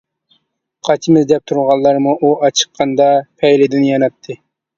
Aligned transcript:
قاچىمىز، 0.87 1.27
دەپ 1.31 1.45
تۇرغانلارمۇ، 1.51 2.15
ئۇ 2.25 2.33
ئاچىققاندا 2.49 3.11
پەيلىدىن 3.45 3.87
ياناتتى. 3.91 4.41